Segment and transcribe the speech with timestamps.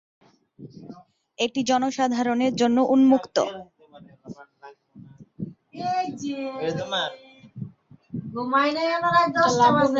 [1.37, 3.37] এটি জনসাধারণের জন্য উন্মুক্ত।